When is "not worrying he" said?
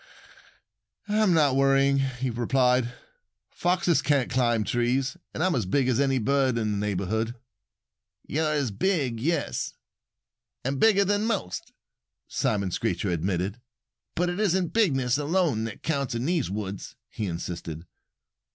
1.35-2.31